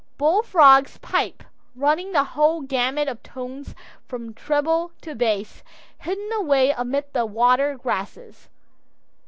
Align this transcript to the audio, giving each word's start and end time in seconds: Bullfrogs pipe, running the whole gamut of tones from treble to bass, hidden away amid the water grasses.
Bullfrogs 0.17 0.97
pipe, 0.97 1.43
running 1.75 2.11
the 2.11 2.23
whole 2.23 2.61
gamut 2.61 3.07
of 3.07 3.21
tones 3.21 3.75
from 4.07 4.33
treble 4.33 4.93
to 5.01 5.13
bass, 5.13 5.61
hidden 5.99 6.31
away 6.33 6.71
amid 6.71 7.13
the 7.13 7.27
water 7.27 7.77
grasses. 7.77 8.49